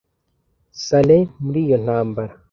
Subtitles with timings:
[0.85, 2.33] saleh muri iyo ntambara.